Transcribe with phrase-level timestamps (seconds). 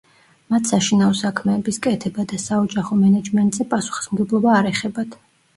[0.53, 5.17] მათ საშინაო საქმეების კეთება და საოჯახო მენეჯმენტზე პასუხისმგებლობა არ ეხებათ.